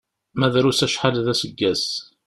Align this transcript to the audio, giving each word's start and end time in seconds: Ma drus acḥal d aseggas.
Ma 0.39 0.47
drus 0.53 0.79
acḥal 0.85 1.15
d 1.25 1.27
aseggas. 1.33 1.85